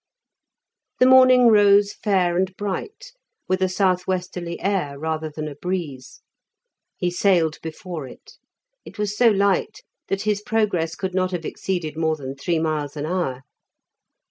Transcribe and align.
The 0.97 1.05
morning 1.05 1.49
rose 1.49 1.93
fair 1.93 2.35
and 2.35 2.51
bright, 2.57 3.11
with 3.47 3.61
a 3.61 3.69
south 3.69 4.07
westerly 4.07 4.59
air 4.59 4.97
rather 4.97 5.29
than 5.29 5.47
a 5.47 5.53
breeze. 5.53 6.23
He 6.97 7.11
sailed 7.11 7.59
before 7.61 8.07
it; 8.07 8.39
it 8.83 8.97
was 8.97 9.15
so 9.15 9.27
light 9.29 9.83
that 10.07 10.23
his 10.23 10.41
progress 10.41 10.95
could 10.95 11.13
not 11.13 11.29
have 11.33 11.45
exceeded 11.45 11.97
more 11.97 12.15
than 12.15 12.35
three 12.35 12.57
miles 12.57 12.97
an 12.97 13.05
hour. 13.05 13.43